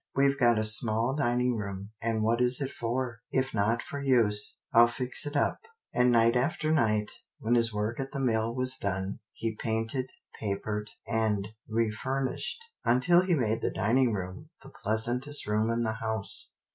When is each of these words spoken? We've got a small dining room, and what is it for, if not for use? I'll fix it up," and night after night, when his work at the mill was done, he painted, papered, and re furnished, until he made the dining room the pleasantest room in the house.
We've 0.15 0.39
got 0.39 0.57
a 0.57 0.63
small 0.63 1.13
dining 1.13 1.55
room, 1.57 1.91
and 2.01 2.23
what 2.23 2.41
is 2.41 2.59
it 2.59 2.71
for, 2.71 3.19
if 3.31 3.53
not 3.53 3.83
for 3.83 4.01
use? 4.01 4.57
I'll 4.73 4.87
fix 4.87 5.27
it 5.27 5.35
up," 5.37 5.59
and 5.93 6.11
night 6.11 6.35
after 6.35 6.71
night, 6.71 7.11
when 7.37 7.53
his 7.53 7.71
work 7.71 7.99
at 7.99 8.11
the 8.11 8.19
mill 8.19 8.51
was 8.55 8.77
done, 8.77 9.19
he 9.31 9.55
painted, 9.55 10.09
papered, 10.39 10.89
and 11.05 11.49
re 11.69 11.91
furnished, 11.91 12.63
until 12.83 13.23
he 13.23 13.35
made 13.35 13.61
the 13.61 13.69
dining 13.69 14.11
room 14.11 14.49
the 14.63 14.71
pleasantest 14.81 15.45
room 15.45 15.69
in 15.69 15.83
the 15.83 15.99
house. 16.01 16.51